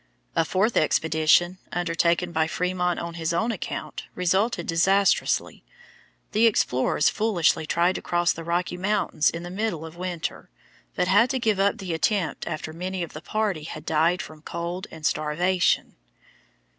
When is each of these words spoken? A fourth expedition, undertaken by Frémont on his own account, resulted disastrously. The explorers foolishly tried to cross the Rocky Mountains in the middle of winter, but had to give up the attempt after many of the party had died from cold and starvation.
A 0.35 0.43
fourth 0.43 0.75
expedition, 0.77 1.59
undertaken 1.71 2.31
by 2.31 2.47
Frémont 2.47 2.99
on 2.99 3.13
his 3.13 3.33
own 3.33 3.51
account, 3.51 4.05
resulted 4.15 4.65
disastrously. 4.65 5.63
The 6.31 6.47
explorers 6.47 7.07
foolishly 7.07 7.67
tried 7.67 7.93
to 7.93 8.01
cross 8.01 8.33
the 8.33 8.43
Rocky 8.43 8.77
Mountains 8.77 9.29
in 9.29 9.43
the 9.43 9.51
middle 9.51 9.85
of 9.85 9.95
winter, 9.97 10.49
but 10.95 11.07
had 11.07 11.29
to 11.29 11.39
give 11.39 11.59
up 11.59 11.77
the 11.77 11.93
attempt 11.93 12.47
after 12.47 12.73
many 12.73 13.03
of 13.03 13.13
the 13.13 13.21
party 13.21 13.61
had 13.65 13.85
died 13.85 14.23
from 14.23 14.41
cold 14.41 14.87
and 14.89 15.05
starvation. 15.05 15.93